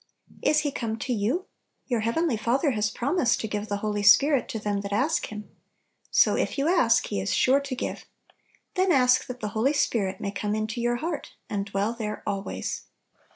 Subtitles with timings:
[0.41, 1.45] Is He come to you?
[1.87, 5.47] Tour heavenly Father has promised to give the Holy Spirit to them that ask Him.
[6.09, 8.05] So, if you ask, He is sure to give.
[8.73, 12.85] Then ask that the Holy Spirit may come into your heart, and dwell there always.